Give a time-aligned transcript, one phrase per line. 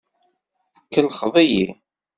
[0.81, 1.65] Tkellxeḍ-iyi.